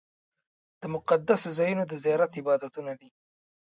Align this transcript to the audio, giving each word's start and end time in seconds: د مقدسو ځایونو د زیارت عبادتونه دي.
د 0.81 0.83
مقدسو 0.95 1.47
ځایونو 1.57 1.83
د 1.87 1.93
زیارت 2.03 2.31
عبادتونه 2.39 2.91
دي. 2.99 3.09